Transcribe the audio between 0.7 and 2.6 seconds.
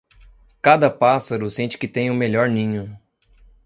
pássaro sente que tem o melhor